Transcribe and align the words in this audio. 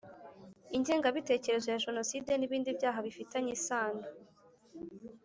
Ingengabitekerezo 0.75 1.67
ya 1.69 1.81
jenoside 1.85 2.31
n 2.35 2.41
ibindi 2.47 2.69
byaha 2.77 2.99
bifitanye 3.05 3.51
isano 3.57 4.03